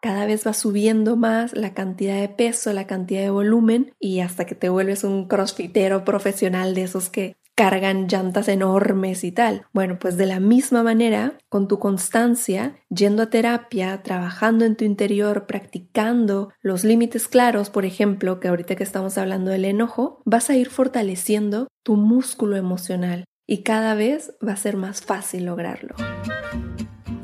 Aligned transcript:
cada 0.00 0.26
vez 0.26 0.46
va 0.46 0.52
subiendo 0.52 1.16
más 1.16 1.56
la 1.56 1.74
cantidad 1.74 2.20
de 2.20 2.28
peso, 2.28 2.72
la 2.72 2.86
cantidad 2.86 3.22
de 3.22 3.30
volumen 3.30 3.92
y 3.98 4.20
hasta 4.20 4.44
que 4.44 4.54
te 4.54 4.68
vuelves 4.68 5.04
un 5.04 5.28
crossfitero 5.28 6.04
profesional 6.04 6.74
de 6.74 6.82
esos 6.82 7.08
que 7.08 7.36
cargan 7.58 8.06
llantas 8.06 8.46
enormes 8.46 9.24
y 9.24 9.32
tal. 9.32 9.66
Bueno, 9.72 9.98
pues 9.98 10.16
de 10.16 10.26
la 10.26 10.38
misma 10.38 10.84
manera, 10.84 11.38
con 11.48 11.66
tu 11.66 11.80
constancia, 11.80 12.76
yendo 12.88 13.24
a 13.24 13.30
terapia, 13.30 14.00
trabajando 14.04 14.64
en 14.64 14.76
tu 14.76 14.84
interior, 14.84 15.46
practicando 15.46 16.52
los 16.60 16.84
límites 16.84 17.26
claros, 17.26 17.68
por 17.68 17.84
ejemplo, 17.84 18.38
que 18.38 18.46
ahorita 18.46 18.76
que 18.76 18.84
estamos 18.84 19.18
hablando 19.18 19.50
del 19.50 19.64
enojo, 19.64 20.22
vas 20.24 20.50
a 20.50 20.56
ir 20.56 20.70
fortaleciendo 20.70 21.66
tu 21.82 21.96
músculo 21.96 22.54
emocional 22.54 23.24
y 23.44 23.64
cada 23.64 23.94
vez 23.94 24.36
va 24.46 24.52
a 24.52 24.56
ser 24.56 24.76
más 24.76 25.02
fácil 25.02 25.46
lograrlo. 25.46 25.96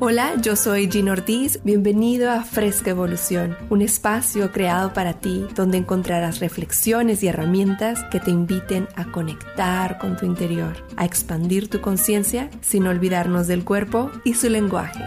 Hola, 0.01 0.33
yo 0.41 0.57
soy 0.57 0.89
Jean 0.89 1.07
Ortiz. 1.07 1.61
Bienvenido 1.63 2.29
a 2.29 2.43
Fresca 2.43 2.89
Evolución, 2.89 3.55
un 3.69 3.81
espacio 3.81 4.51
creado 4.51 4.91
para 4.91 5.21
ti 5.21 5.45
donde 5.55 5.77
encontrarás 5.77 6.41
reflexiones 6.41 7.23
y 7.23 7.29
herramientas 7.29 8.03
que 8.11 8.19
te 8.19 8.29
inviten 8.29 8.89
a 8.97 9.09
conectar 9.13 9.97
con 9.97 10.17
tu 10.17 10.25
interior, 10.25 10.73
a 10.97 11.05
expandir 11.05 11.69
tu 11.69 11.79
conciencia 11.79 12.49
sin 12.59 12.87
olvidarnos 12.87 13.47
del 13.47 13.63
cuerpo 13.63 14.11
y 14.25 14.33
su 14.33 14.49
lenguaje. 14.49 15.01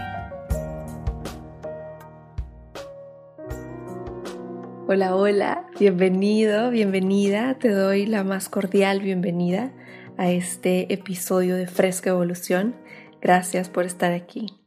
Hola, 4.87 5.15
hola, 5.15 5.67
bienvenido, 5.79 6.71
bienvenida. 6.71 7.59
Te 7.59 7.69
doy 7.69 8.07
la 8.07 8.23
más 8.23 8.49
cordial 8.49 9.01
bienvenida 9.01 9.71
a 10.17 10.31
este 10.31 10.91
episodio 10.91 11.57
de 11.57 11.67
Fresca 11.67 12.09
Evolución. 12.09 12.73
Gracias 13.21 13.69
por 13.69 13.85
estar 13.85 14.13
aquí. 14.13 14.58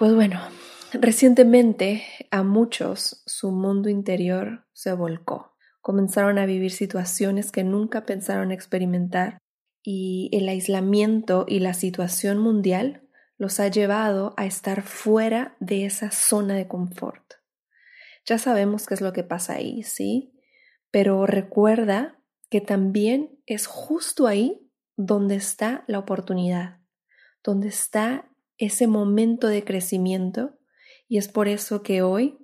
Pues 0.00 0.14
bueno, 0.14 0.40
recientemente 0.94 2.02
a 2.30 2.42
muchos 2.42 3.22
su 3.26 3.52
mundo 3.52 3.90
interior 3.90 4.64
se 4.72 4.94
volcó. 4.94 5.52
Comenzaron 5.82 6.38
a 6.38 6.46
vivir 6.46 6.70
situaciones 6.70 7.52
que 7.52 7.64
nunca 7.64 8.06
pensaron 8.06 8.50
experimentar 8.50 9.36
y 9.82 10.30
el 10.32 10.48
aislamiento 10.48 11.44
y 11.46 11.58
la 11.58 11.74
situación 11.74 12.38
mundial 12.38 13.06
los 13.36 13.60
ha 13.60 13.68
llevado 13.68 14.32
a 14.38 14.46
estar 14.46 14.80
fuera 14.80 15.54
de 15.60 15.84
esa 15.84 16.10
zona 16.10 16.54
de 16.54 16.66
confort. 16.66 17.34
Ya 18.24 18.38
sabemos 18.38 18.86
qué 18.86 18.94
es 18.94 19.02
lo 19.02 19.12
que 19.12 19.22
pasa 19.22 19.52
ahí, 19.52 19.82
¿sí? 19.82 20.32
Pero 20.90 21.26
recuerda 21.26 22.18
que 22.48 22.62
también 22.62 23.38
es 23.44 23.66
justo 23.66 24.26
ahí 24.26 24.66
donde 24.96 25.34
está 25.34 25.84
la 25.88 25.98
oportunidad, 25.98 26.78
donde 27.44 27.68
está 27.68 28.29
ese 28.60 28.86
momento 28.86 29.48
de 29.48 29.64
crecimiento 29.64 30.58
y 31.08 31.18
es 31.18 31.28
por 31.28 31.48
eso 31.48 31.82
que 31.82 32.02
hoy 32.02 32.38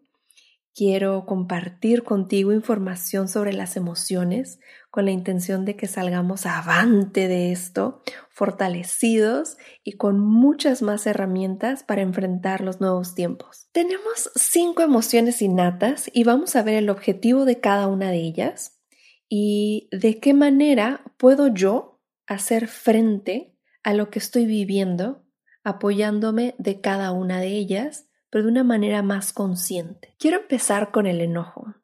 quiero 0.74 1.24
compartir 1.24 2.02
contigo 2.02 2.52
información 2.52 3.28
sobre 3.28 3.52
las 3.52 3.76
emociones 3.76 4.58
con 4.90 5.04
la 5.04 5.10
intención 5.10 5.64
de 5.64 5.76
que 5.76 5.86
salgamos 5.86 6.46
avante 6.46 7.28
de 7.28 7.52
esto, 7.52 8.02
fortalecidos 8.30 9.56
y 9.84 9.92
con 9.92 10.18
muchas 10.18 10.82
más 10.82 11.06
herramientas 11.06 11.82
para 11.82 12.02
enfrentar 12.02 12.62
los 12.62 12.80
nuevos 12.80 13.14
tiempos. 13.14 13.68
Tenemos 13.72 14.30
cinco 14.34 14.82
emociones 14.82 15.42
innatas 15.42 16.10
y 16.12 16.24
vamos 16.24 16.56
a 16.56 16.62
ver 16.62 16.74
el 16.74 16.90
objetivo 16.90 17.44
de 17.44 17.60
cada 17.60 17.88
una 17.88 18.10
de 18.10 18.18
ellas 18.18 18.80
y 19.28 19.88
de 19.92 20.18
qué 20.18 20.34
manera 20.34 21.04
puedo 21.18 21.48
yo 21.48 22.02
hacer 22.26 22.68
frente 22.68 23.54
a 23.82 23.92
lo 23.92 24.10
que 24.10 24.18
estoy 24.18 24.46
viviendo 24.46 25.25
apoyándome 25.66 26.54
de 26.58 26.80
cada 26.80 27.10
una 27.10 27.40
de 27.40 27.48
ellas, 27.48 28.06
pero 28.30 28.44
de 28.44 28.52
una 28.52 28.62
manera 28.62 29.02
más 29.02 29.32
consciente. 29.32 30.14
Quiero 30.16 30.38
empezar 30.38 30.92
con 30.92 31.06
el 31.06 31.20
enojo. 31.20 31.74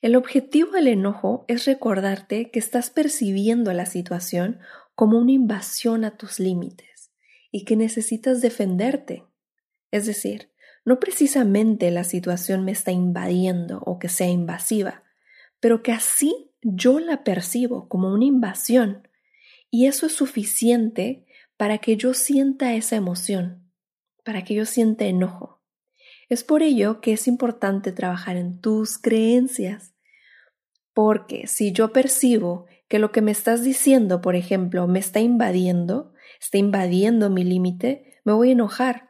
El 0.00 0.14
objetivo 0.14 0.70
del 0.70 0.86
enojo 0.86 1.44
es 1.48 1.64
recordarte 1.64 2.52
que 2.52 2.60
estás 2.60 2.90
percibiendo 2.90 3.72
la 3.72 3.84
situación 3.84 4.60
como 4.94 5.18
una 5.18 5.32
invasión 5.32 6.04
a 6.04 6.16
tus 6.16 6.38
límites 6.38 7.10
y 7.50 7.64
que 7.64 7.74
necesitas 7.74 8.40
defenderte. 8.42 9.24
Es 9.90 10.06
decir, 10.06 10.52
no 10.84 11.00
precisamente 11.00 11.90
la 11.90 12.04
situación 12.04 12.64
me 12.64 12.70
está 12.70 12.92
invadiendo 12.92 13.82
o 13.84 13.98
que 13.98 14.08
sea 14.08 14.28
invasiva, 14.28 15.02
pero 15.58 15.82
que 15.82 15.90
así 15.90 16.52
yo 16.62 17.00
la 17.00 17.24
percibo 17.24 17.88
como 17.88 18.12
una 18.12 18.24
invasión 18.24 19.08
y 19.68 19.86
eso 19.86 20.06
es 20.06 20.12
suficiente 20.12 21.25
para 21.56 21.78
que 21.78 21.96
yo 21.96 22.14
sienta 22.14 22.74
esa 22.74 22.96
emoción, 22.96 23.70
para 24.24 24.44
que 24.44 24.54
yo 24.54 24.66
sienta 24.66 25.04
enojo. 25.04 25.62
Es 26.28 26.44
por 26.44 26.62
ello 26.62 27.00
que 27.00 27.12
es 27.12 27.28
importante 27.28 27.92
trabajar 27.92 28.36
en 28.36 28.60
tus 28.60 28.98
creencias, 28.98 29.94
porque 30.92 31.46
si 31.46 31.72
yo 31.72 31.92
percibo 31.92 32.66
que 32.88 32.98
lo 32.98 33.12
que 33.12 33.22
me 33.22 33.30
estás 33.30 33.62
diciendo, 33.62 34.20
por 34.20 34.36
ejemplo, 34.36 34.86
me 34.86 34.98
está 34.98 35.20
invadiendo, 35.20 36.12
está 36.40 36.58
invadiendo 36.58 37.30
mi 37.30 37.44
límite, 37.44 38.20
me 38.24 38.32
voy 38.32 38.50
a 38.50 38.52
enojar. 38.52 39.08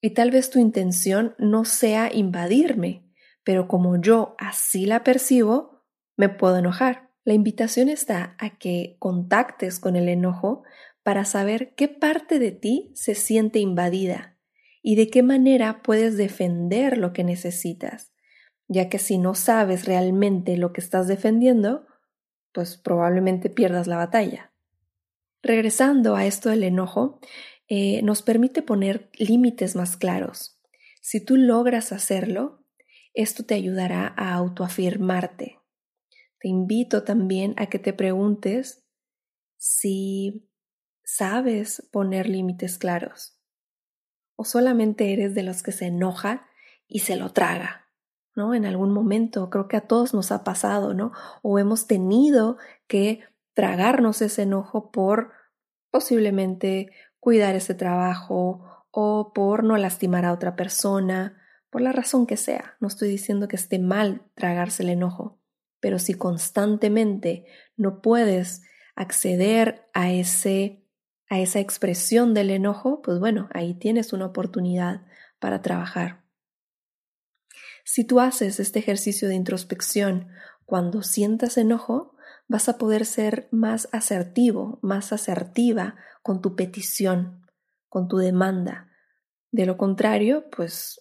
Y 0.00 0.10
tal 0.10 0.30
vez 0.30 0.50
tu 0.50 0.58
intención 0.58 1.34
no 1.38 1.64
sea 1.64 2.12
invadirme, 2.12 3.04
pero 3.44 3.66
como 3.66 4.00
yo 4.00 4.36
así 4.38 4.86
la 4.86 5.02
percibo, 5.02 5.84
me 6.16 6.28
puedo 6.28 6.56
enojar. 6.58 7.10
La 7.24 7.34
invitación 7.34 7.88
está 7.88 8.36
a 8.38 8.56
que 8.58 8.96
contactes 8.98 9.80
con 9.80 9.96
el 9.96 10.08
enojo 10.08 10.62
para 11.08 11.24
saber 11.24 11.72
qué 11.74 11.88
parte 11.88 12.38
de 12.38 12.52
ti 12.52 12.90
se 12.92 13.14
siente 13.14 13.60
invadida 13.60 14.36
y 14.82 14.94
de 14.94 15.08
qué 15.08 15.22
manera 15.22 15.80
puedes 15.82 16.18
defender 16.18 16.98
lo 16.98 17.14
que 17.14 17.24
necesitas, 17.24 18.12
ya 18.66 18.90
que 18.90 18.98
si 18.98 19.16
no 19.16 19.34
sabes 19.34 19.86
realmente 19.86 20.58
lo 20.58 20.74
que 20.74 20.82
estás 20.82 21.08
defendiendo, 21.08 21.86
pues 22.52 22.76
probablemente 22.76 23.48
pierdas 23.48 23.86
la 23.86 23.96
batalla. 23.96 24.52
Regresando 25.42 26.14
a 26.14 26.26
esto 26.26 26.50
del 26.50 26.62
enojo, 26.62 27.20
eh, 27.68 28.02
nos 28.02 28.20
permite 28.20 28.60
poner 28.60 29.08
límites 29.14 29.76
más 29.76 29.96
claros. 29.96 30.60
Si 31.00 31.24
tú 31.24 31.38
logras 31.38 31.90
hacerlo, 31.90 32.66
esto 33.14 33.46
te 33.46 33.54
ayudará 33.54 34.12
a 34.14 34.34
autoafirmarte. 34.34 35.58
Te 36.38 36.48
invito 36.48 37.02
también 37.02 37.54
a 37.56 37.70
que 37.70 37.78
te 37.78 37.94
preguntes 37.94 38.84
si 39.56 40.47
sabes 41.08 41.88
poner 41.90 42.28
límites 42.28 42.76
claros. 42.76 43.40
O 44.36 44.44
solamente 44.44 45.14
eres 45.14 45.34
de 45.34 45.42
los 45.42 45.62
que 45.62 45.72
se 45.72 45.86
enoja 45.86 46.46
y 46.86 46.98
se 46.98 47.16
lo 47.16 47.32
traga, 47.32 47.88
¿no? 48.34 48.54
En 48.54 48.66
algún 48.66 48.92
momento, 48.92 49.48
creo 49.48 49.68
que 49.68 49.78
a 49.78 49.86
todos 49.86 50.12
nos 50.12 50.30
ha 50.32 50.44
pasado, 50.44 50.92
¿no? 50.92 51.12
O 51.42 51.58
hemos 51.58 51.86
tenido 51.86 52.58
que 52.86 53.20
tragarnos 53.54 54.20
ese 54.20 54.42
enojo 54.42 54.90
por 54.90 55.32
posiblemente 55.90 56.92
cuidar 57.20 57.56
ese 57.56 57.74
trabajo 57.74 58.86
o 58.90 59.32
por 59.32 59.64
no 59.64 59.78
lastimar 59.78 60.26
a 60.26 60.32
otra 60.34 60.56
persona, 60.56 61.40
por 61.70 61.80
la 61.80 61.92
razón 61.92 62.26
que 62.26 62.36
sea. 62.36 62.76
No 62.80 62.88
estoy 62.88 63.08
diciendo 63.08 63.48
que 63.48 63.56
esté 63.56 63.78
mal 63.78 64.30
tragarse 64.34 64.82
el 64.82 64.90
enojo, 64.90 65.40
pero 65.80 65.98
si 65.98 66.12
constantemente 66.12 67.46
no 67.76 68.02
puedes 68.02 68.62
acceder 68.94 69.88
a 69.94 70.12
ese 70.12 70.84
a 71.28 71.38
esa 71.40 71.60
expresión 71.60 72.34
del 72.34 72.50
enojo, 72.50 73.02
pues 73.02 73.18
bueno, 73.18 73.48
ahí 73.52 73.74
tienes 73.74 74.12
una 74.12 74.26
oportunidad 74.26 75.06
para 75.38 75.62
trabajar. 75.62 76.24
Si 77.84 78.04
tú 78.04 78.20
haces 78.20 78.60
este 78.60 78.78
ejercicio 78.78 79.28
de 79.28 79.34
introspección 79.34 80.28
cuando 80.66 81.02
sientas 81.02 81.56
enojo, 81.56 82.14
vas 82.46 82.68
a 82.68 82.78
poder 82.78 83.06
ser 83.06 83.48
más 83.50 83.88
asertivo, 83.92 84.78
más 84.82 85.12
asertiva 85.12 85.96
con 86.22 86.42
tu 86.42 86.56
petición, 86.56 87.46
con 87.88 88.08
tu 88.08 88.18
demanda. 88.18 88.90
De 89.50 89.64
lo 89.64 89.78
contrario, 89.78 90.50
pues 90.50 91.00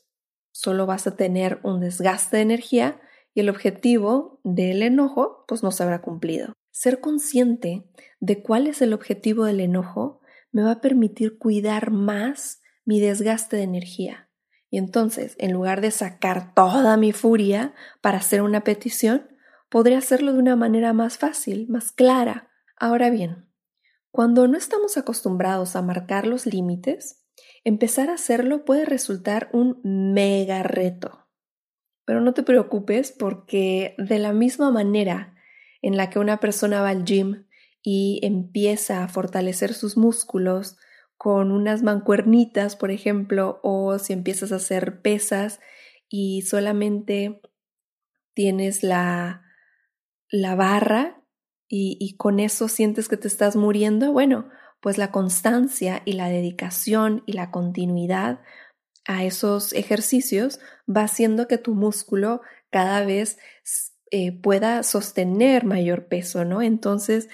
solo 0.52 0.86
vas 0.86 1.08
a 1.08 1.16
tener 1.16 1.60
un 1.64 1.80
desgaste 1.80 2.38
de 2.38 2.44
energía 2.44 3.02
y 3.34 3.42
el 3.42 3.50
objetivo 3.50 4.40
del 4.44 4.82
enojo 4.82 5.46
pues 5.48 5.64
no 5.64 5.72
se 5.72 5.84
habrá 5.84 6.02
cumplido. 6.02 6.54
Ser 6.72 7.02
consciente 7.02 7.84
de 8.20 8.42
cuál 8.42 8.68
es 8.68 8.82
el 8.82 8.94
objetivo 8.94 9.46
del 9.46 9.60
enojo 9.60 10.22
me 10.52 10.64
va 10.64 10.72
a 10.72 10.82
permitir 10.82 11.38
cuidar 11.38 11.92
más 11.92 12.62
mi 12.86 13.00
desgaste 13.00 13.58
de 13.58 13.64
energía. 13.64 14.30
Y 14.70 14.78
entonces, 14.78 15.36
en 15.40 15.54
lugar 15.54 15.82
de 15.82 15.92
sacar 15.92 16.54
toda 16.54 16.98
mi 16.98 17.12
furia 17.12 17.74
para 18.02 18.18
hacer 18.18 18.42
una 18.42 18.64
petición, 18.64 19.28
podré 19.70 19.96
hacerlo 19.96 20.34
de 20.34 20.40
una 20.40 20.56
manera 20.56 20.94
más 20.94 21.18
fácil, 21.18 21.68
más 21.70 21.92
clara. 21.92 22.50
Ahora 22.78 23.10
bien, 23.10 23.48
cuando 24.12 24.48
no 24.48 24.58
estamos 24.58 24.98
acostumbrados 24.98 25.76
a 25.76 25.82
marcar 25.82 26.28
los 26.28 26.46
límites, 26.46 27.24
empezar 27.64 28.10
a 28.10 28.16
hacerlo 28.16 28.66
puede 28.66 28.86
resultar 28.86 29.50
un 29.54 29.80
mega 29.84 30.64
reto. 30.64 31.28
Pero 32.06 32.22
no 32.22 32.34
te 32.34 32.44
preocupes 32.44 33.12
porque 33.12 33.96
de 33.98 34.20
la 34.20 34.34
misma 34.34 34.72
manera 34.72 35.36
en 35.82 35.98
la 35.98 36.10
que 36.10 36.20
una 36.20 36.40
persona 36.40 36.82
va 36.82 36.90
al 36.90 37.04
gym 37.04 37.47
y 37.84 38.20
empieza 38.24 39.04
a 39.04 39.08
fortalecer 39.08 39.74
sus 39.74 39.98
músculos 39.98 40.78
con 41.18 41.52
unas 41.52 41.84
mancuernitas, 41.84 42.76
por 42.76 42.92
ejemplo, 42.92 43.60
o 43.64 43.98
si 44.00 44.14
empiezas 44.14 44.52
a 44.52 44.58
hacer 44.58 45.02
pesas 45.02 45.60
y 46.10 46.44
solamente 46.44 47.42
tienes 48.34 48.84
la, 48.84 49.44
la 50.30 50.56
barra 50.56 51.24
y, 51.68 51.98
y 52.00 52.18
con 52.18 52.40
eso 52.40 52.68
sientes 52.68 53.08
que 53.08 53.18
te 53.18 53.28
estás 53.28 53.56
muriendo, 53.56 54.12
bueno, 54.12 54.50
pues 54.80 54.98
la 54.98 55.12
constancia 55.12 56.02
y 56.06 56.14
la 56.14 56.30
dedicación 56.30 57.24
y 57.26 57.34
la 57.34 57.52
continuidad 57.52 58.42
a 59.08 59.24
esos 59.24 59.74
ejercicios 59.74 60.60
va 60.88 61.04
haciendo 61.04 61.48
que 61.48 61.58
tu 61.58 61.74
músculo 61.74 62.42
cada 62.70 63.04
vez 63.04 63.40
eh, 64.12 64.32
pueda 64.40 64.84
sostener 64.84 65.66
mayor 65.66 66.08
peso, 66.08 66.46
¿no? 66.46 66.62
Entonces, 66.62 67.30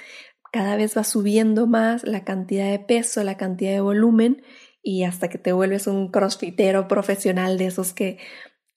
cada 0.53 0.75
vez 0.75 0.95
va 0.95 1.03
subiendo 1.03 1.65
más 1.65 2.03
la 2.03 2.23
cantidad 2.23 2.69
de 2.69 2.77
peso, 2.77 3.23
la 3.23 3.37
cantidad 3.37 3.71
de 3.71 3.81
volumen 3.81 4.43
y 4.83 5.03
hasta 5.03 5.27
que 5.27 5.39
te 5.39 5.51
vuelves 5.51 5.87
un 5.87 6.11
crossfitero 6.11 6.87
profesional 6.87 7.57
de 7.57 7.65
esos 7.65 7.91
que 7.91 8.19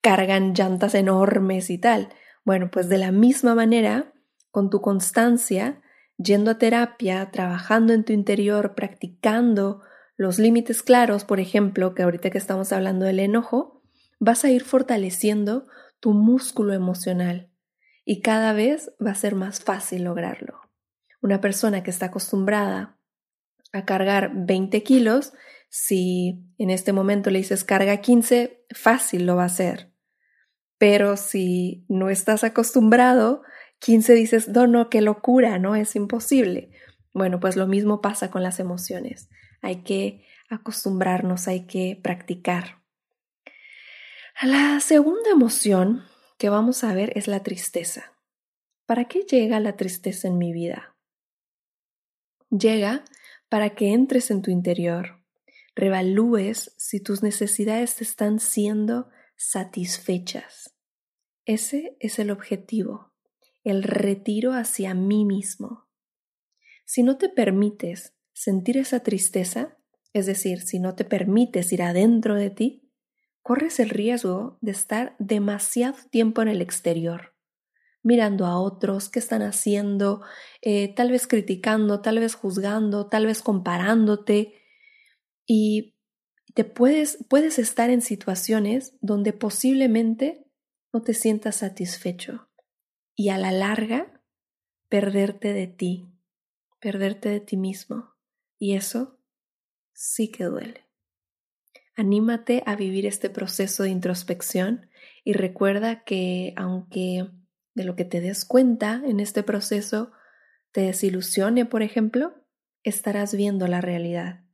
cargan 0.01 0.55
llantas 0.55 0.95
enormes 0.95 1.69
y 1.69 1.77
tal. 1.77 2.09
Bueno, 2.47 2.71
pues 2.71 2.89
de 2.89 2.97
la 2.97 3.13
misma 3.13 3.55
manera, 3.55 4.15
con 4.51 4.71
tu 4.71 4.81
constancia, 4.81 5.83
yendo 6.17 6.53
a 6.53 6.59
terapia, 6.59 7.31
trabajando 7.31 7.93
en 7.93 8.05
tu 8.05 8.15
interior, 8.15 8.75
practicando 8.75 9.83
los 10.17 10.39
límites 10.39 10.83
claros, 10.83 11.27
por 11.27 11.41
ejemplo, 11.41 11.95
que 11.95 12.05
ahorita 12.05 12.31
que 12.31 12.39
estamos 12.39 12.73
hablando 12.73 13.05
del 13.05 13.21
enojo, 13.21 13.83
vas 14.19 14.47
a 14.47 14.51
ir 14.51 14.65
fortaleciendo 14.65 15.67
tu 16.01 16.15
músculo 16.15 16.73
emocional 16.73 17.51
y 18.07 18.23
cada 18.23 18.55
vez 18.55 18.95
va 19.05 19.11
a 19.11 19.15
ser 19.15 19.35
más 19.35 19.61
fácil 19.61 20.05
lograrlo. 20.05 20.66
Una 21.27 21.41
persona 21.41 21.83
que 21.83 21.91
está 21.91 22.07
acostumbrada 22.07 23.01
a 23.73 23.85
cargar 23.85 24.31
20 24.33 24.85
kilos, 24.85 25.33
si 25.69 26.39
en 26.57 26.71
este 26.71 26.93
momento 26.93 27.31
le 27.31 27.41
dices 27.41 27.65
carga 27.65 27.97
15, 27.97 28.65
fácil 28.71 29.27
lo 29.27 29.35
va 29.35 29.43
a 29.43 29.47
hacer. 29.47 29.93
Pero 30.79 31.17
si 31.17 31.85
no 31.89 32.11
estás 32.11 32.45
acostumbrado, 32.45 33.43
15 33.81 34.15
dices, 34.15 34.47
no, 34.47 34.69
no, 34.69 34.89
qué 34.89 35.01
locura, 35.01 35.59
no, 35.59 35.75
es 35.75 35.97
imposible. 35.97 36.71
Bueno, 37.13 37.41
pues 37.41 37.57
lo 37.57 37.67
mismo 37.67 38.01
pasa 38.01 38.31
con 38.31 38.45
las 38.45 38.61
emociones. 38.61 39.29
Hay 39.63 39.83
que 39.83 40.25
acostumbrarnos, 40.49 41.49
hay 41.49 41.67
que 41.67 41.99
practicar. 42.01 42.85
La 44.41 44.79
segunda 44.79 45.31
emoción 45.33 46.05
que 46.39 46.51
vamos 46.51 46.85
a 46.85 46.95
ver 46.95 47.13
es 47.19 47.27
la 47.27 47.43
tristeza. 47.43 48.13
¿Para 48.87 49.07
qué 49.07 49.23
llega 49.23 49.59
la 49.59 49.77
tristeza 49.77 50.29
en 50.29 50.39
mi 50.39 50.53
vida? 50.53 50.96
Llega 52.51 53.05
para 53.49 53.75
que 53.75 53.93
entres 53.93 54.31
en 54.31 54.43
tu 54.43 54.51
interior, 54.51 55.23
revalúes 55.75 56.75
si 56.77 57.01
tus 57.01 57.23
necesidades 57.23 58.01
están 58.01 58.41
siendo 58.41 59.09
satisfechas. 59.37 60.75
Ese 61.45 61.97
es 62.01 62.19
el 62.19 62.31
objetivo, 62.31 63.13
el 63.63 63.83
retiro 63.83 64.53
hacia 64.53 64.95
mí 64.95 65.25
mismo. 65.25 65.87
Si 66.85 67.03
no 67.03 67.19
te 67.19 67.29
permites 67.29 68.15
sentir 68.33 68.79
esa 68.79 69.01
tristeza, 69.01 69.77
es 70.13 70.27
decir, 70.27 70.63
si 70.63 70.79
no 70.79 70.95
te 70.95 71.05
permites 71.05 71.73
ir 71.73 71.83
adentro 71.83 72.35
de 72.35 72.51
ti, 72.51 72.91
corres 73.43 73.79
el 73.81 73.91
riesgo 73.91 74.59
de 74.61 74.73
estar 74.73 75.15
demasiado 75.19 75.97
tiempo 76.11 76.43
en 76.43 76.49
el 76.49 76.63
exterior, 76.63 77.36
mirando 78.07 78.47
a 78.47 78.61
otros 78.61 79.09
qué 79.09 79.19
están 79.19 79.43
haciendo, 79.43 80.23
eh, 80.63 80.95
tal 80.95 81.11
vez 81.11 81.27
criticando, 81.27 82.03
tal 82.03 82.21
vez 82.21 82.37
juzgando, 82.37 83.09
tal 83.09 83.27
vez 83.27 83.43
comparándote, 83.43 84.55
y 85.45 85.97
te 86.55 86.65
puedes, 86.65 87.19
puedes 87.29 87.59
estar 87.59 87.91
en 87.91 88.03
situaciones 88.03 88.97
donde 89.01 89.33
posiblemente 89.33 90.47
no 90.93 91.03
te 91.03 91.15
sientas 91.15 91.57
satisfecho 91.57 92.49
y 93.17 93.31
a 93.31 93.39
la 93.39 93.51
larga 93.51 94.23
perderte 94.89 95.53
de 95.53 95.67
ti, 95.67 96.07
perderte 96.79 97.29
de 97.29 97.41
ti 97.41 97.57
mismo. 97.57 98.15
Y 98.57 98.75
eso 98.75 99.19
sí 99.93 100.29
que 100.29 100.45
duele. 100.45 100.87
Anímate 101.97 102.63
a 102.67 102.77
vivir 102.77 103.05
este 103.05 103.31
proceso 103.31 103.83
de 103.83 103.91
introspección 103.91 104.89
y 105.25 105.33
recuerda 105.33 106.05
que 106.05 106.55
aunque 106.57 107.29
de 107.77 107.85
lo 107.85 107.95
que 107.95 108.05
te 108.05 108.21
des 108.21 108.45
cuenta 108.45 109.03
en 109.05 109.21
este 109.21 109.43
proceso 109.43 110.11
te 110.73 110.81
desilusione, 110.81 111.67
por 111.67 111.83
ejemplo, 111.83 112.35
estarás 112.83 113.35
viendo 113.35 113.69
la 113.69 113.81
realidad 113.81 114.45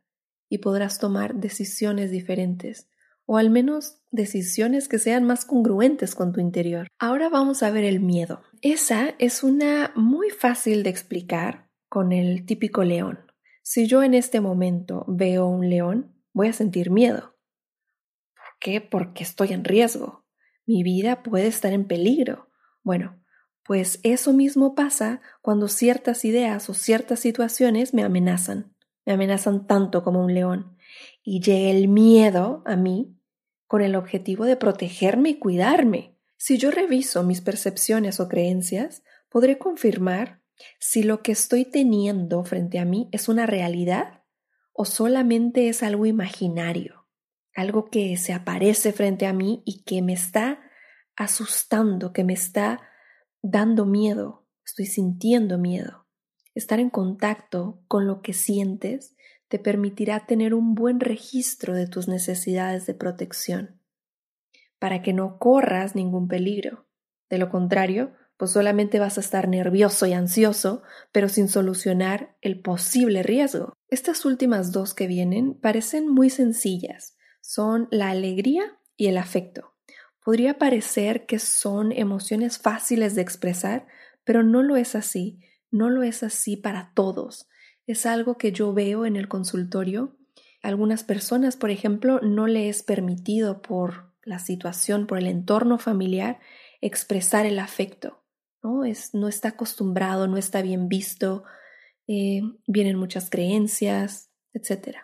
y 0.48 0.58
podrás 0.58 0.98
tomar 0.98 1.36
decisiones 1.36 2.10
diferentes 2.10 2.88
o 3.24 3.38
al 3.38 3.48
menos 3.48 4.02
decisiones 4.10 4.88
que 4.88 4.98
sean 4.98 5.24
más 5.24 5.44
congruentes 5.44 6.16
con 6.16 6.32
tu 6.32 6.40
interior. 6.40 6.88
Ahora 6.98 7.28
vamos 7.28 7.62
a 7.62 7.70
ver 7.70 7.84
el 7.84 8.00
miedo. 8.00 8.42
Esa 8.60 9.14
es 9.19 9.44
una 9.44 9.92
muy 9.94 10.30
fácil 10.30 10.82
de 10.82 10.90
explicar 10.90 11.70
con 11.88 12.12
el 12.12 12.44
típico 12.44 12.82
león. 12.82 13.20
Si 13.62 13.86
yo 13.86 14.02
en 14.02 14.14
este 14.14 14.40
momento 14.40 15.04
veo 15.06 15.46
un 15.46 15.70
león, 15.70 16.12
voy 16.32 16.48
a 16.48 16.52
sentir 16.52 16.90
miedo. 16.90 17.36
¿Por 18.34 18.58
qué? 18.60 18.80
Porque 18.80 19.22
estoy 19.22 19.52
en 19.52 19.64
riesgo. 19.64 20.26
Mi 20.66 20.82
vida 20.82 21.22
puede 21.22 21.46
estar 21.46 21.72
en 21.72 21.86
peligro. 21.86 22.51
Bueno, 22.82 23.23
pues 23.64 24.00
eso 24.02 24.32
mismo 24.32 24.75
pasa 24.75 25.20
cuando 25.40 25.69
ciertas 25.69 26.25
ideas 26.25 26.69
o 26.69 26.75
ciertas 26.75 27.20
situaciones 27.20 27.94
me 27.94 28.02
amenazan. 28.02 28.75
Me 29.05 29.12
amenazan 29.12 29.67
tanto 29.67 30.02
como 30.02 30.25
un 30.25 30.34
león. 30.34 30.76
Y 31.23 31.40
llega 31.40 31.70
el 31.70 31.88
miedo 31.88 32.62
a 32.67 32.76
mí 32.76 33.17
con 33.67 33.82
el 33.82 33.94
objetivo 33.94 34.44
de 34.44 34.56
protegerme 34.56 35.31
y 35.31 35.38
cuidarme. 35.38 36.17
Si 36.37 36.58
yo 36.58 36.70
reviso 36.70 37.23
mis 37.23 37.40
percepciones 37.40 38.20
o 38.20 38.29
creencias, 38.29 39.02
podré 39.29 39.58
confirmar 39.58 40.43
si 40.79 41.02
lo 41.02 41.23
que 41.23 41.32
estoy 41.32 41.64
teniendo 41.64 42.44
frente 42.44 42.79
a 42.79 42.84
mí 42.84 43.08
es 43.12 43.29
una 43.29 43.46
realidad 43.46 44.23
o 44.73 44.84
solamente 44.84 45.69
es 45.69 45.82
algo 45.82 46.06
imaginario, 46.06 47.06
algo 47.55 47.87
que 47.87 48.17
se 48.17 48.32
aparece 48.32 48.93
frente 48.93 49.26
a 49.26 49.32
mí 49.32 49.62
y 49.64 49.82
que 49.84 50.02
me 50.02 50.12
está 50.12 50.61
asustando, 51.16 52.12
que 52.12 52.24
me 52.24 52.32
está 52.32 52.80
dando 53.42 53.86
miedo, 53.86 54.46
estoy 54.64 54.86
sintiendo 54.86 55.58
miedo. 55.58 56.06
Estar 56.54 56.80
en 56.80 56.90
contacto 56.90 57.82
con 57.88 58.06
lo 58.06 58.22
que 58.22 58.32
sientes 58.32 59.16
te 59.48 59.58
permitirá 59.58 60.26
tener 60.26 60.54
un 60.54 60.74
buen 60.74 61.00
registro 61.00 61.74
de 61.74 61.86
tus 61.86 62.08
necesidades 62.08 62.86
de 62.86 62.94
protección, 62.94 63.80
para 64.78 65.02
que 65.02 65.12
no 65.12 65.38
corras 65.38 65.94
ningún 65.94 66.28
peligro. 66.28 66.86
De 67.28 67.38
lo 67.38 67.50
contrario, 67.50 68.14
pues 68.36 68.50
solamente 68.50 68.98
vas 68.98 69.19
a 69.19 69.20
estar 69.20 69.48
nervioso 69.48 70.06
y 70.06 70.14
ansioso, 70.14 70.82
pero 71.12 71.28
sin 71.28 71.48
solucionar 71.48 72.36
el 72.40 72.60
posible 72.60 73.22
riesgo. 73.22 73.72
Estas 73.88 74.24
últimas 74.24 74.72
dos 74.72 74.94
que 74.94 75.06
vienen 75.06 75.54
parecen 75.54 76.08
muy 76.08 76.31
sencillas. 76.31 77.16
Son 77.40 77.88
la 77.90 78.10
alegría 78.10 78.78
y 78.96 79.06
el 79.06 79.19
afecto. 79.19 79.71
Podría 80.24 80.58
parecer 80.58 81.26
que 81.26 81.38
son 81.38 81.93
emociones 81.93 82.58
fáciles 82.58 83.14
de 83.14 83.22
expresar, 83.22 83.86
pero 84.24 84.43
no 84.43 84.62
lo 84.62 84.76
es 84.76 84.94
así. 84.94 85.41
No 85.70 85.91
lo 85.91 86.02
es 86.02 86.22
así 86.22 86.56
para 86.56 86.93
todos. 86.94 87.48
Es 87.86 88.06
algo 88.06 88.36
que 88.36 88.52
yo 88.52 88.72
veo 88.72 89.05
en 89.05 89.17
el 89.17 89.29
consultorio. 89.29 90.17
Algunas 90.62 91.02
personas, 91.02 91.56
por 91.56 91.70
ejemplo, 91.70 92.20
no 92.20 92.46
le 92.46 92.69
es 92.69 92.82
permitido 92.82 93.62
por 93.62 94.12
la 94.22 94.38
situación, 94.38 95.06
por 95.06 95.19
el 95.19 95.26
entorno 95.26 95.79
familiar, 95.79 96.38
expresar 96.81 97.46
el 97.46 97.58
afecto. 97.58 98.22
¿no? 98.62 98.84
Es, 98.84 99.14
no 99.14 99.29
está 99.29 99.48
acostumbrado, 99.48 100.29
no 100.29 100.36
está 100.36 100.62
bien 100.62 100.88
visto, 100.88 101.43
eh, 102.06 102.43
vienen 102.67 102.96
muchas 102.96 103.31
creencias, 103.31 104.31
etc. 104.52 104.98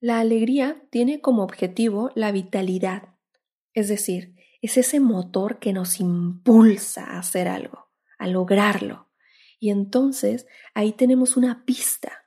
La 0.00 0.20
alegría 0.20 0.82
tiene 0.90 1.20
como 1.20 1.42
objetivo 1.42 2.10
la 2.14 2.32
vitalidad, 2.32 3.08
es 3.74 3.88
decir, 3.88 4.34
es 4.62 4.78
ese 4.78 5.00
motor 5.00 5.58
que 5.58 5.72
nos 5.72 6.00
impulsa 6.00 7.04
a 7.04 7.18
hacer 7.18 7.48
algo, 7.48 7.90
a 8.18 8.28
lograrlo. 8.28 9.10
Y 9.58 9.70
entonces 9.70 10.46
ahí 10.72 10.92
tenemos 10.92 11.36
una 11.36 11.64
pista, 11.66 12.26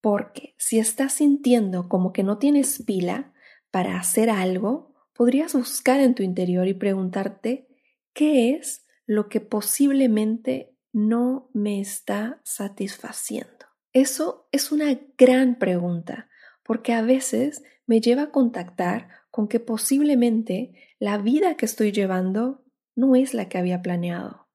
porque 0.00 0.54
si 0.58 0.78
estás 0.78 1.14
sintiendo 1.14 1.88
como 1.88 2.12
que 2.12 2.22
no 2.22 2.38
tienes 2.38 2.82
pila 2.84 3.32
para 3.70 3.98
hacer 3.98 4.30
algo, 4.30 4.94
podrías 5.12 5.54
buscar 5.54 6.00
en 6.00 6.14
tu 6.14 6.22
interior 6.22 6.68
y 6.68 6.74
preguntarte 6.74 7.66
qué 8.12 8.50
es 8.50 8.86
lo 9.06 9.28
que 9.28 9.40
posiblemente 9.40 10.76
no 10.92 11.50
me 11.52 11.80
está 11.80 12.40
satisfaciendo? 12.44 13.66
Eso 13.92 14.48
es 14.52 14.72
una 14.72 14.98
gran 15.16 15.58
pregunta, 15.58 16.28
porque 16.62 16.92
a 16.92 17.02
veces 17.02 17.62
me 17.86 18.00
lleva 18.00 18.22
a 18.22 18.30
contactar 18.30 19.08
con 19.30 19.48
que 19.48 19.60
posiblemente 19.60 20.74
la 20.98 21.18
vida 21.18 21.56
que 21.56 21.66
estoy 21.66 21.92
llevando 21.92 22.64
no 22.94 23.16
es 23.16 23.34
la 23.34 23.48
que 23.48 23.58
había 23.58 23.82
planeado. 23.82 24.48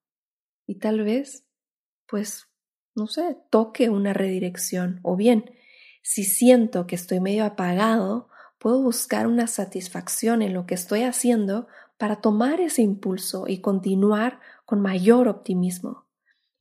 Y 0.66 0.76
tal 0.76 1.04
vez, 1.04 1.46
pues, 2.08 2.48
no 2.96 3.08
sé, 3.08 3.38
toque 3.50 3.90
una 3.90 4.14
redirección. 4.14 5.00
O 5.04 5.16
bien, 5.16 5.52
si 6.02 6.24
siento 6.24 6.88
que 6.88 6.96
estoy 6.96 7.20
medio 7.20 7.46
apagado, 7.46 8.30
puedo 8.58 8.82
buscar 8.82 9.28
una 9.28 9.48
satisfacción 9.48 10.42
en 10.42 10.54
lo 10.54 10.66
que 10.66 10.76
estoy 10.76 11.04
haciendo 11.04 11.68
para 11.98 12.18
tomar 12.18 12.60
ese 12.60 12.82
impulso 12.82 13.46
y 13.48 13.60
continuar 13.60 14.40
con 14.66 14.82
mayor 14.82 15.28
optimismo. 15.28 16.08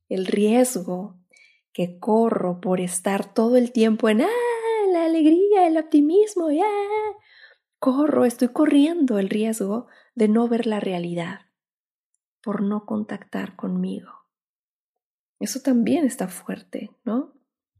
El 0.07 0.25
riesgo 0.25 1.17
que 1.73 1.99
corro 1.99 2.59
por 2.61 2.79
estar 2.81 3.33
todo 3.33 3.57
el 3.57 3.71
tiempo 3.71 4.09
en 4.09 4.21
¡ah! 4.21 4.50
La 4.91 5.05
alegría, 5.05 5.67
el 5.67 5.77
optimismo, 5.77 6.51
¡ya! 6.51 6.65
Corro, 7.79 8.25
estoy 8.25 8.49
corriendo 8.49 9.17
el 9.17 9.29
riesgo 9.29 9.87
de 10.13 10.27
no 10.27 10.47
ver 10.47 10.67
la 10.67 10.79
realidad, 10.79 11.41
por 12.41 12.61
no 12.61 12.85
contactar 12.85 13.55
conmigo. 13.55 14.11
Eso 15.39 15.61
también 15.61 16.05
está 16.05 16.27
fuerte, 16.27 16.91
¿no? 17.03 17.33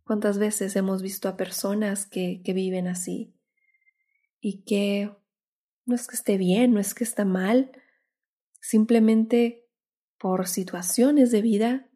¿Cuántas 0.03 0.39
veces 0.39 0.75
hemos 0.75 1.01
visto 1.01 1.29
a 1.29 1.37
personas 1.37 2.07
que, 2.07 2.41
que 2.43 2.53
viven 2.53 2.87
así 2.87 3.35
y 4.39 4.63
que 4.63 5.15
no 5.85 5.95
es 5.95 6.07
que 6.07 6.15
esté 6.15 6.37
bien, 6.37 6.73
no 6.73 6.79
es 6.79 6.93
que 6.95 7.03
está 7.03 7.25
mal, 7.25 7.71
simplemente 8.59 9.67
por 10.17 10.47
situaciones 10.47 11.31
de 11.31 11.41
vida 11.41 11.89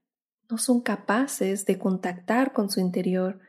no 0.49 0.57
son 0.57 0.81
capaces 0.81 1.65
de 1.65 1.79
contactar 1.79 2.53
con 2.53 2.69
su 2.69 2.79
interior 2.79 3.39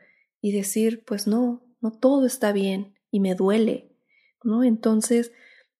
y 0.41 0.51
decir, 0.51 1.03
pues 1.05 1.27
no, 1.27 1.65
no 1.81 1.91
todo 1.91 2.25
está 2.25 2.51
bien 2.51 2.95
y 3.11 3.19
me 3.19 3.35
duele, 3.35 3.95
¿no? 4.43 4.63
Entonces 4.63 5.31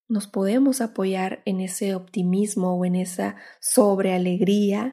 nos 0.08 0.28
podemos 0.28 0.82
apoyar 0.82 1.42
en 1.46 1.60
ese 1.60 1.96
optimismo 1.96 2.78
o 2.78 2.86
en 2.86 2.96
esa 2.96 3.36
sobrealegría 3.60 4.92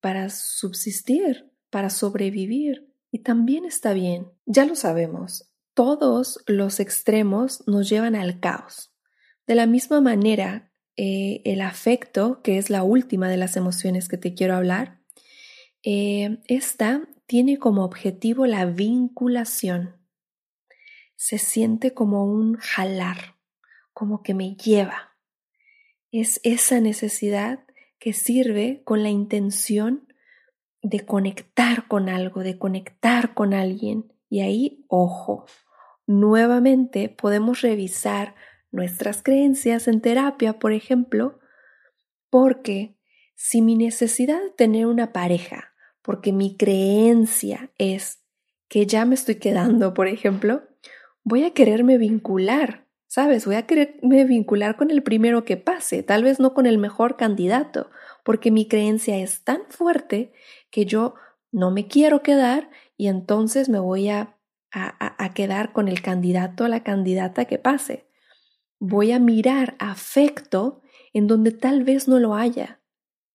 para 0.00 0.28
subsistir, 0.28 1.50
para 1.70 1.90
sobrevivir. 1.90 2.92
Y 3.10 3.20
también 3.20 3.64
está 3.64 3.92
bien, 3.92 4.30
ya 4.46 4.64
lo 4.64 4.76
sabemos, 4.76 5.50
todos 5.74 6.42
los 6.46 6.78
extremos 6.78 7.66
nos 7.66 7.88
llevan 7.88 8.14
al 8.14 8.38
caos. 8.38 8.92
De 9.46 9.54
la 9.54 9.66
misma 9.66 10.00
manera, 10.00 10.72
eh, 10.96 11.42
el 11.44 11.60
afecto, 11.60 12.42
que 12.42 12.58
es 12.58 12.70
la 12.70 12.82
última 12.82 13.28
de 13.28 13.36
las 13.36 13.56
emociones 13.56 14.06
que 14.06 14.18
te 14.18 14.34
quiero 14.34 14.54
hablar, 14.54 15.00
eh, 15.82 16.38
esta 16.46 17.08
tiene 17.30 17.60
como 17.60 17.84
objetivo 17.84 18.44
la 18.44 18.66
vinculación. 18.66 20.04
Se 21.14 21.38
siente 21.38 21.94
como 21.94 22.24
un 22.24 22.56
jalar, 22.56 23.36
como 23.92 24.24
que 24.24 24.34
me 24.34 24.56
lleva. 24.56 25.16
Es 26.10 26.40
esa 26.42 26.80
necesidad 26.80 27.64
que 28.00 28.14
sirve 28.14 28.82
con 28.82 29.04
la 29.04 29.10
intención 29.10 30.12
de 30.82 31.06
conectar 31.06 31.86
con 31.86 32.08
algo, 32.08 32.42
de 32.42 32.58
conectar 32.58 33.32
con 33.32 33.54
alguien. 33.54 34.12
Y 34.28 34.40
ahí, 34.40 34.84
ojo, 34.88 35.46
nuevamente 36.08 37.10
podemos 37.10 37.60
revisar 37.60 38.34
nuestras 38.72 39.22
creencias 39.22 39.86
en 39.86 40.00
terapia, 40.00 40.58
por 40.58 40.72
ejemplo, 40.72 41.38
porque 42.28 42.98
si 43.36 43.62
mi 43.62 43.76
necesidad 43.76 44.42
de 44.42 44.50
tener 44.50 44.86
una 44.86 45.12
pareja, 45.12 45.69
porque 46.02 46.32
mi 46.32 46.56
creencia 46.56 47.70
es 47.78 48.20
que 48.68 48.86
ya 48.86 49.04
me 49.04 49.14
estoy 49.14 49.36
quedando, 49.36 49.94
por 49.94 50.08
ejemplo, 50.08 50.62
voy 51.24 51.44
a 51.44 51.52
quererme 51.52 51.98
vincular, 51.98 52.86
¿sabes? 53.06 53.44
Voy 53.46 53.56
a 53.56 53.66
quererme 53.66 54.24
vincular 54.24 54.76
con 54.76 54.90
el 54.90 55.02
primero 55.02 55.44
que 55.44 55.56
pase, 55.56 56.02
tal 56.02 56.24
vez 56.24 56.40
no 56.40 56.54
con 56.54 56.66
el 56.66 56.78
mejor 56.78 57.16
candidato, 57.16 57.90
porque 58.24 58.50
mi 58.50 58.68
creencia 58.68 59.18
es 59.18 59.42
tan 59.42 59.62
fuerte 59.68 60.32
que 60.70 60.86
yo 60.86 61.14
no 61.52 61.70
me 61.70 61.88
quiero 61.88 62.22
quedar 62.22 62.70
y 62.96 63.08
entonces 63.08 63.68
me 63.68 63.80
voy 63.80 64.08
a, 64.08 64.38
a, 64.72 65.34
quedar 65.34 65.72
con 65.72 65.88
el 65.88 66.00
candidato 66.00 66.64
o 66.64 66.68
la 66.68 66.84
candidata 66.84 67.46
que 67.46 67.58
pase. 67.58 68.06
Voy 68.78 69.12
a 69.12 69.18
mirar 69.18 69.74
afecto 69.78 70.80
en 71.12 71.26
donde 71.26 71.50
tal 71.50 71.82
vez 71.82 72.08
no 72.08 72.18
lo 72.18 72.34
haya. 72.34 72.80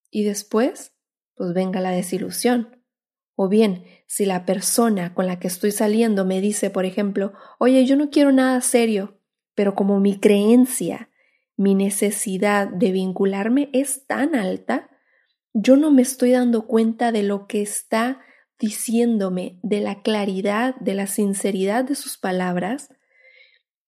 Y 0.10 0.24
después, 0.24 0.95
pues 1.36 1.54
venga 1.54 1.82
la 1.82 1.92
desilusión. 1.92 2.82
O 3.36 3.50
bien, 3.50 3.84
si 4.08 4.26
la 4.26 4.46
persona 4.46 5.14
con 5.14 5.28
la 5.28 5.40
que 5.40 5.48
estoy 5.48 5.72
saliendo 5.72 6.26
me 6.26 6.40
dice, 6.40 6.70
por 6.70 6.86
ejemplo, 6.86 7.34
oye, 7.60 7.86
yo 7.86 7.98
no 7.98 8.10
quiero 8.10 8.32
nada 8.32 8.62
serio, 8.62 9.20
pero 9.54 9.76
como 9.76 10.00
mi 10.00 10.20
creencia, 10.20 11.10
mi 11.58 11.76
necesidad 11.76 12.68
de 12.68 12.92
vincularme 12.92 13.70
es 13.74 14.06
tan 14.08 14.36
alta, 14.36 14.90
yo 15.54 15.76
no 15.76 15.92
me 15.92 16.02
estoy 16.02 16.32
dando 16.32 16.66
cuenta 16.66 17.12
de 17.12 17.24
lo 17.24 17.48
que 17.48 17.62
está 17.62 18.22
diciéndome, 18.58 19.60
de 19.64 19.82
la 19.82 20.02
claridad, 20.02 20.76
de 20.76 20.94
la 20.94 21.08
sinceridad 21.08 21.84
de 21.84 21.96
sus 21.96 22.18
palabras, 22.18 22.90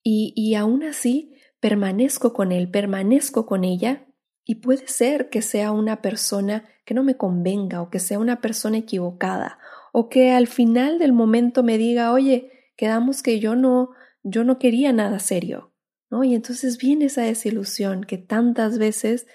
y, 0.04 0.34
y 0.36 0.56
aún 0.56 0.84
así 0.84 1.36
permanezco 1.60 2.34
con 2.34 2.52
él, 2.52 2.70
permanezco 2.70 3.46
con 3.46 3.64
ella, 3.64 4.08
y 4.44 4.56
puede 4.56 4.88
ser 4.88 5.30
que 5.30 5.42
sea 5.42 5.72
una 5.72 6.02
persona 6.02 6.70
que 6.88 6.96
no 6.96 7.04
me 7.04 7.18
convenga 7.18 7.84
o 7.84 7.92
que 7.92 8.00
sea 8.00 8.18
una 8.18 8.42
persona 8.42 8.80
equivocada 8.80 9.60
o 9.94 10.10
que 10.10 10.32
al 10.32 10.48
final 10.48 10.98
del 10.98 11.14
momento 11.14 11.62
me 11.62 11.78
diga, 11.78 12.12
oye, 12.12 12.52
quedamos 12.76 13.22
que 13.22 13.40
yo 13.40 13.56
no, 13.56 13.92
yo 14.24 14.44
no 14.44 14.58
quería 14.58 14.92
nada 14.92 15.20
serio, 15.20 15.76
¿no? 16.10 16.24
Y 16.24 16.34
entonces 16.34 16.80
viene 16.80 17.06
esa 17.06 17.22
desilusión 17.22 18.04
que 18.04 18.18
tantas 18.18 18.80
veces 18.80 19.28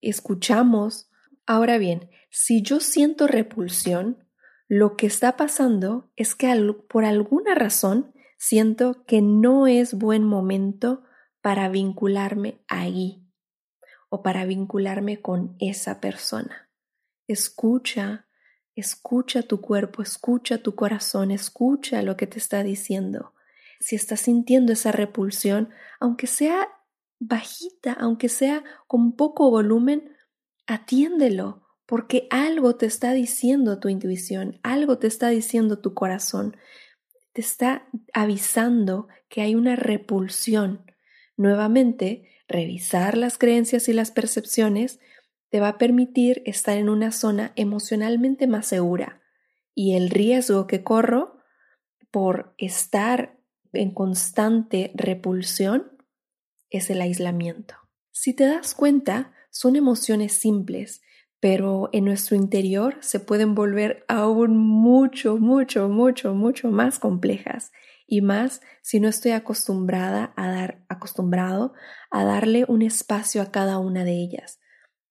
escuchamos 0.00 1.10
Ahora 1.50 1.78
bien, 1.78 2.08
si 2.30 2.62
yo 2.62 2.78
siento 2.78 3.26
repulsión, 3.26 4.24
lo 4.68 4.96
que 4.96 5.06
está 5.06 5.36
pasando 5.36 6.12
es 6.14 6.36
que 6.36 6.46
por 6.88 7.04
alguna 7.04 7.56
razón 7.56 8.14
siento 8.38 9.04
que 9.04 9.20
no 9.20 9.66
es 9.66 9.94
buen 9.94 10.22
momento 10.22 11.02
para 11.40 11.68
vincularme 11.68 12.62
ahí 12.68 13.26
o 14.10 14.22
para 14.22 14.44
vincularme 14.44 15.20
con 15.20 15.56
esa 15.58 16.00
persona. 16.00 16.69
Escucha, 17.30 18.26
escucha 18.74 19.42
tu 19.42 19.60
cuerpo, 19.60 20.02
escucha 20.02 20.58
tu 20.58 20.74
corazón, 20.74 21.30
escucha 21.30 22.02
lo 22.02 22.16
que 22.16 22.26
te 22.26 22.38
está 22.38 22.64
diciendo. 22.64 23.34
Si 23.78 23.94
estás 23.94 24.22
sintiendo 24.22 24.72
esa 24.72 24.90
repulsión, 24.90 25.70
aunque 26.00 26.26
sea 26.26 26.68
bajita, 27.20 27.92
aunque 27.92 28.28
sea 28.28 28.64
con 28.88 29.12
poco 29.12 29.48
volumen, 29.48 30.16
atiéndelo, 30.66 31.68
porque 31.86 32.26
algo 32.30 32.74
te 32.74 32.86
está 32.86 33.12
diciendo 33.12 33.78
tu 33.78 33.88
intuición, 33.88 34.58
algo 34.64 34.98
te 34.98 35.06
está 35.06 35.28
diciendo 35.28 35.78
tu 35.78 35.94
corazón, 35.94 36.56
te 37.32 37.42
está 37.42 37.86
avisando 38.12 39.06
que 39.28 39.42
hay 39.42 39.54
una 39.54 39.76
repulsión. 39.76 40.84
Nuevamente, 41.36 42.28
revisar 42.48 43.16
las 43.16 43.38
creencias 43.38 43.88
y 43.88 43.92
las 43.92 44.10
percepciones 44.10 44.98
te 45.50 45.60
va 45.60 45.68
a 45.68 45.78
permitir 45.78 46.42
estar 46.46 46.76
en 46.76 46.88
una 46.88 47.12
zona 47.12 47.52
emocionalmente 47.56 48.46
más 48.46 48.66
segura. 48.66 49.20
Y 49.74 49.94
el 49.94 50.10
riesgo 50.10 50.66
que 50.66 50.82
corro 50.82 51.38
por 52.10 52.54
estar 52.58 53.38
en 53.72 53.92
constante 53.92 54.92
repulsión 54.94 55.92
es 56.70 56.90
el 56.90 57.00
aislamiento. 57.00 57.74
Si 58.12 58.34
te 58.34 58.44
das 58.44 58.74
cuenta, 58.74 59.32
son 59.50 59.76
emociones 59.76 60.32
simples, 60.34 61.02
pero 61.40 61.88
en 61.92 62.04
nuestro 62.04 62.36
interior 62.36 62.96
se 63.00 63.18
pueden 63.18 63.54
volver 63.54 64.04
aún 64.08 64.56
mucho, 64.56 65.38
mucho, 65.38 65.88
mucho, 65.88 66.34
mucho 66.34 66.70
más 66.70 66.98
complejas 66.98 67.72
y 68.06 68.20
más 68.20 68.60
si 68.82 69.00
no 69.00 69.08
estoy 69.08 69.32
acostumbrada 69.32 70.32
a 70.36 70.50
dar, 70.50 70.84
acostumbrado 70.88 71.72
a 72.10 72.24
darle 72.24 72.64
un 72.68 72.82
espacio 72.82 73.40
a 73.40 73.50
cada 73.50 73.78
una 73.78 74.04
de 74.04 74.12
ellas. 74.12 74.60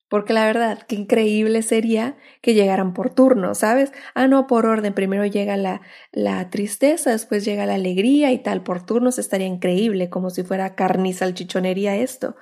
Porque 0.10 0.34
la 0.34 0.46
verdad, 0.46 0.80
qué 0.88 0.96
increíble 0.96 1.62
sería 1.62 2.18
que 2.42 2.56
llegaran 2.56 2.94
por 2.94 3.12
turno, 3.12 3.54
¿sabes? 3.54 3.94
Ah, 4.16 4.28
no, 4.28 4.48
por 4.48 4.66
orden. 4.66 4.94
Primero 4.94 5.26
llega 5.26 5.56
la, 5.56 5.82
la 6.12 6.50
tristeza, 6.50 7.12
después 7.12 7.46
llega 7.46 7.68
la 7.68 7.76
alegría 7.76 8.32
y 8.32 8.40
tal. 8.40 8.64
Por 8.64 8.86
turnos 8.86 9.20
estaría 9.20 9.48
increíble, 9.48 10.10
como 10.10 10.32
si 10.32 10.44
fuera 10.44 10.76
carne 10.76 11.10
y 11.10 11.14
salchichonería 11.14 11.96
esto. 11.96 12.36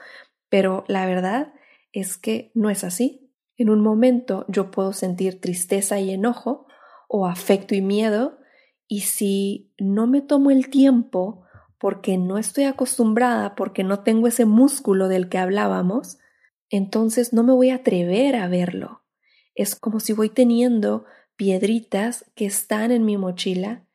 Pero 0.50 0.86
la 0.88 1.06
verdad 1.06 1.54
es 1.92 2.18
que 2.18 2.52
no 2.54 2.70
es 2.70 2.86
así. 2.86 3.32
En 3.58 3.70
un 3.70 3.82
momento 3.82 4.46
yo 4.48 4.72
puedo 4.72 4.94
sentir 4.94 5.42
tristeza 5.42 6.00
y 6.00 6.12
enojo 6.12 6.68
o 7.10 7.28
afecto 7.28 7.76
y 7.76 7.82
miedo 7.82 8.38
y 8.88 9.02
si 9.02 9.74
no 9.78 10.08
me 10.08 10.22
tomo 10.22 10.52
el 10.52 10.70
tiempo 10.70 11.44
porque 11.80 12.18
no 12.18 12.38
estoy 12.38 12.64
acostumbrada, 12.64 13.56
porque 13.56 13.84
no 13.84 14.00
tengo 14.04 14.28
ese 14.28 14.46
músculo 14.46 15.08
del 15.10 15.30
que 15.30 15.38
hablábamos, 15.38 16.18
entonces 16.70 17.34
no 17.34 17.44
me 17.44 17.54
voy 17.54 17.70
a 17.70 17.76
atrever 17.76 18.36
a 18.36 18.48
verlo. 18.48 19.04
Es 19.56 19.76
como 19.76 20.00
si 20.00 20.14
voy 20.14 20.30
teniendo 20.30 21.06
piedritas 21.36 22.26
que 22.36 22.46
están 22.46 22.92
en 22.92 23.06
mi 23.06 23.18
mochila 23.18 23.86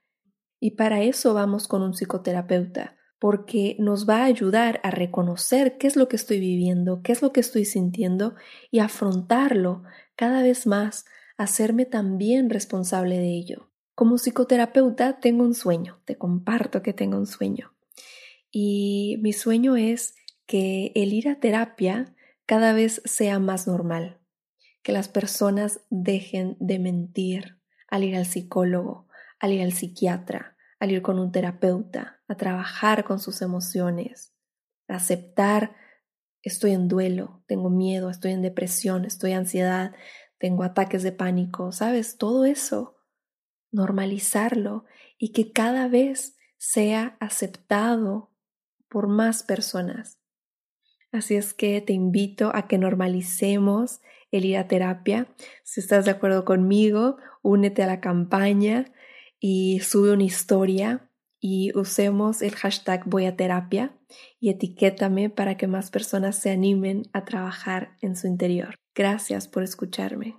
y 0.61 0.73
para 0.73 1.03
eso 1.03 1.35
vamos 1.35 1.67
con 1.67 1.83
un 1.83 1.93
psicoterapeuta, 1.93 2.97
porque 3.19 3.77
nos 3.79 4.09
va 4.09 4.19
a 4.19 4.25
ayudar 4.25 4.81
a 4.85 4.91
reconocer 4.91 5.77
qué 5.77 5.89
es 5.89 5.97
lo 5.97 6.09
que 6.09 6.17
estoy 6.17 6.39
viviendo, 6.39 7.03
qué 7.03 7.13
es 7.13 7.21
lo 7.21 7.33
que 7.33 7.41
estoy 7.41 7.65
sintiendo 7.65 8.35
y 8.71 8.79
afrontarlo 8.79 9.83
cada 10.15 10.43
vez 10.43 10.67
más, 10.67 11.05
hacerme 11.37 11.85
también 11.85 12.49
responsable 12.49 13.19
de 13.19 13.31
ello. 13.31 13.71
Como 13.95 14.19
psicoterapeuta 14.19 15.21
tengo 15.21 15.45
un 15.45 15.55
sueño, 15.55 16.01
te 16.05 16.17
comparto 16.17 16.83
que 16.83 16.93
tengo 16.93 17.19
un 17.19 17.27
sueño. 17.27 17.75
Y 18.51 19.19
mi 19.21 19.33
sueño 19.33 19.77
es 19.77 20.15
que 20.47 20.93
el 20.95 21.13
ir 21.13 21.29
a 21.29 21.41
terapia 21.41 22.15
cada 22.53 22.75
vez 22.75 23.01
sea 23.07 23.39
más 23.39 23.67
normal, 23.67 24.21
que 24.83 24.93
las 24.93 25.09
personas 25.09 25.81
dejen 25.89 26.59
de 26.61 26.79
mentir 26.79 27.59
al 27.89 28.05
ir 28.05 28.15
al 28.15 28.27
psicólogo, 28.27 29.09
al 29.41 29.53
ir 29.53 29.63
al 29.63 29.73
psiquiatra, 29.73 30.59
al 30.79 30.91
ir 30.91 31.01
con 31.01 31.19
un 31.19 31.33
terapeuta, 31.33 32.21
a 32.29 32.37
trabajar 32.37 33.05
con 33.05 33.21
sus 33.21 33.41
emociones, 33.41 34.35
a 34.87 34.97
aceptar 34.97 35.75
estoy 36.43 36.73
en 36.73 36.89
duelo, 36.89 37.43
tengo 37.47 37.71
miedo, 37.71 38.11
estoy 38.11 38.33
en 38.33 38.43
depresión, 38.43 39.07
estoy 39.07 39.33
ansiedad, 39.33 39.95
tengo 40.37 40.63
ataques 40.63 41.03
de 41.03 41.13
pánico, 41.13 41.73
¿sabes? 41.73 42.19
Todo 42.19 42.45
eso, 42.45 42.99
normalizarlo 43.71 44.85
y 45.17 45.33
que 45.33 45.53
cada 45.53 45.89
vez 45.89 46.37
sea 46.59 47.17
aceptado 47.19 48.31
por 48.91 49.09
más 49.09 49.43
personas. 49.43 50.22
Así 51.13 51.37
es 51.37 51.53
que 51.53 51.81
te 51.83 51.93
invito 51.93 52.51
a 52.55 52.67
que 52.67 52.79
normalicemos 52.79 54.01
el 54.31 54.47
ir 54.47 54.57
a 54.57 54.67
terapia. 54.67 55.29
Si 55.63 55.81
estás 55.81 56.07
de 56.07 56.11
acuerdo 56.11 56.45
conmigo, 56.45 57.19
únete 57.43 57.83
a 57.83 57.87
la 57.87 58.01
campaña 58.01 58.87
y 59.39 59.81
sube 59.81 60.13
una 60.13 60.25
historia 60.25 61.11
y 61.39 61.77
usemos 61.77 62.41
el 62.41 62.55
hashtag 62.55 63.05
voy 63.05 63.27
a 63.27 63.37
terapia 63.37 63.95
y 64.41 64.49
etiquétame 64.49 65.29
para 65.29 65.57
que 65.57 65.67
más 65.67 65.91
personas 65.91 66.37
se 66.37 66.51
animen 66.51 67.03
a 67.13 67.25
trabajar 67.25 67.97
en 68.01 68.17
su 68.17 68.27
interior. 68.27 68.75
Gracias 68.95 69.49
por 69.49 69.63
escucharme. 69.63 70.37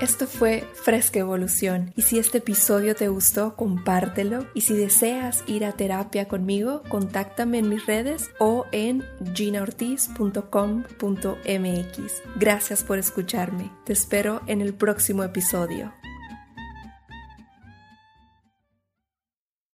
Esto 0.00 0.28
fue 0.28 0.64
Fresca 0.74 1.18
Evolución 1.18 1.92
y 1.96 2.02
si 2.02 2.20
este 2.20 2.38
episodio 2.38 2.94
te 2.94 3.08
gustó, 3.08 3.56
compártelo 3.56 4.46
y 4.54 4.60
si 4.60 4.76
deseas 4.76 5.42
ir 5.48 5.64
a 5.64 5.72
terapia 5.72 6.28
conmigo, 6.28 6.84
contáctame 6.88 7.58
en 7.58 7.68
mis 7.68 7.84
redes 7.84 8.30
o 8.38 8.66
en 8.70 9.04
ginaortiz.com.mx. 9.34 12.12
Gracias 12.36 12.84
por 12.84 12.98
escucharme. 12.98 13.72
Te 13.84 13.92
espero 13.92 14.40
en 14.46 14.60
el 14.60 14.72
próximo 14.72 15.24
episodio. 15.24 15.92